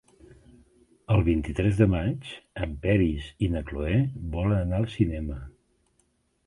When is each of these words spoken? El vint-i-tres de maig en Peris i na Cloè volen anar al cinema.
El 1.15 1.21
vint-i-tres 1.27 1.77
de 1.81 1.87
maig 1.91 2.31
en 2.67 2.73
Peris 2.87 3.29
i 3.49 3.53
na 3.57 3.65
Cloè 3.71 4.01
volen 4.39 4.59
anar 4.63 4.83
al 4.85 4.93
cinema. 4.99 5.41